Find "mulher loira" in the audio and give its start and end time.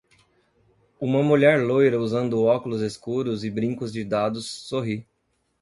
1.21-1.99